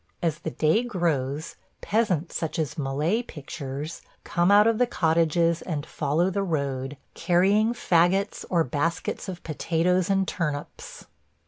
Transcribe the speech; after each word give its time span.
As 0.23 0.39
the 0.39 0.49
day 0.49 0.81
grows 0.81 1.57
peasants 1.81 2.35
such 2.35 2.57
as 2.57 2.75
Millet 2.75 3.27
pictures 3.27 4.01
come 4.23 4.49
out 4.49 4.65
of 4.65 4.79
the 4.79 4.87
cottages 4.87 5.61
and 5.61 5.85
follow 5.85 6.31
the 6.31 6.41
road, 6.41 6.97
carrying 7.13 7.71
fagots 7.71 8.43
or 8.49 8.63
baskets 8.63 9.29
of 9.29 9.43
potatoes 9.43 10.09
and 10.09 10.27
turnips. 10.27 11.05